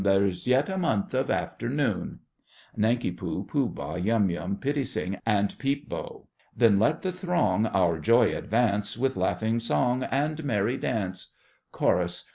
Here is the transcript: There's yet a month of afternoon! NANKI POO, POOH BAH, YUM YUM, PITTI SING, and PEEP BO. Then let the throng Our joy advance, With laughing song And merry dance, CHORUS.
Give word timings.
There's 0.03 0.47
yet 0.47 0.67
a 0.67 0.79
month 0.79 1.13
of 1.13 1.29
afternoon! 1.29 2.21
NANKI 2.75 3.15
POO, 3.19 3.43
POOH 3.43 3.67
BAH, 3.67 3.95
YUM 3.97 4.31
YUM, 4.31 4.57
PITTI 4.57 4.83
SING, 4.83 5.19
and 5.27 5.55
PEEP 5.59 5.87
BO. 5.89 6.25
Then 6.57 6.79
let 6.79 7.03
the 7.03 7.11
throng 7.11 7.67
Our 7.67 7.99
joy 7.99 8.35
advance, 8.35 8.97
With 8.97 9.15
laughing 9.15 9.59
song 9.59 10.01
And 10.05 10.43
merry 10.43 10.77
dance, 10.77 11.35
CHORUS. 11.71 12.27